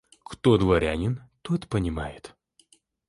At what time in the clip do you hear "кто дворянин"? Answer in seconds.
0.25-1.21